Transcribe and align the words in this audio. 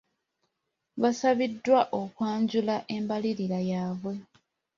Baasabiddwa 1.01 1.79
okwanjula 2.01 2.75
embalirira 2.95 3.59
yaabwe. 3.69 4.13